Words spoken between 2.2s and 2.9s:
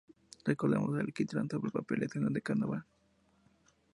de carnaval".